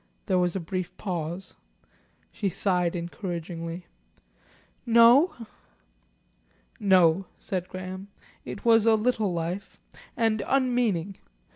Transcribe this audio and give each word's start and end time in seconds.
There 0.25 0.39
was 0.39 0.55
a 0.55 0.59
brief 0.59 0.97
pause. 0.97 1.53
She 2.31 2.49
sighed 2.49 2.95
encouragingly. 2.95 3.85
"No?" 4.83 5.45
"No," 6.79 7.27
said 7.37 7.69
Graham. 7.69 8.07
"It 8.43 8.65
was 8.65 8.87
a 8.87 8.95
little 8.95 9.31
life 9.31 9.79
and 10.17 10.41
unmeaning. 10.47 11.19